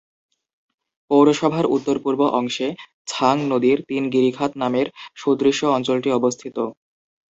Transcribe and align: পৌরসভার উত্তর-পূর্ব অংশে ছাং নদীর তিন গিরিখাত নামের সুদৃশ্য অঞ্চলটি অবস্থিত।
পৌরসভার 1.11 1.65
উত্তর-পূর্ব 1.75 2.21
অংশে 2.39 2.67
ছাং 3.07 3.35
নদীর 3.51 3.77
তিন 3.89 4.03
গিরিখাত 4.13 4.51
নামের 4.61 4.87
সুদৃশ্য 5.15 5.61
অঞ্চলটি 5.75 6.09
অবস্থিত। 6.13 6.57